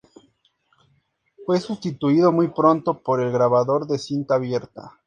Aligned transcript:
Fue 1.45 1.59
sustituido 1.59 2.31
muy 2.31 2.47
pronto 2.47 3.03
por 3.03 3.21
el 3.21 3.31
grabador 3.31 3.85
de 3.85 3.99
cinta 3.99 4.33
abierta. 4.33 4.93